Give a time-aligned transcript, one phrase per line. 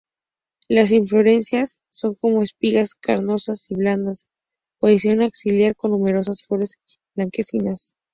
[0.67, 4.25] Las inflorescencias son como espigas carnosas y blandas,
[4.79, 6.73] posición axilar con numerosas flores
[7.15, 7.93] blanquecinas.